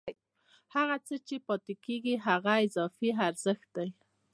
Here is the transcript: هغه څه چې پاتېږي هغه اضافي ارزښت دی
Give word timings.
هغه 0.75 0.95
څه 1.07 1.15
چې 1.27 1.35
پاتېږي 1.47 2.15
هغه 2.27 2.53
اضافي 2.65 3.09
ارزښت 3.27 3.67
دی 3.75 3.89